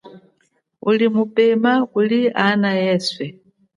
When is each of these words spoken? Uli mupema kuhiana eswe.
Uli 0.89 1.07
mupema 1.15 1.73
kuhiana 1.91 2.69
eswe. 2.93 3.25